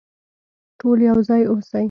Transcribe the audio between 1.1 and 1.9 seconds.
ځای اوسئ.